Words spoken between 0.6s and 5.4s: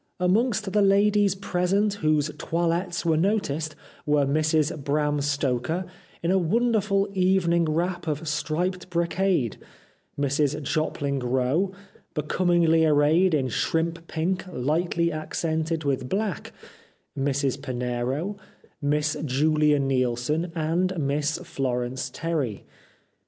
the ladies present whose toilettes were noticed were Mrs Bram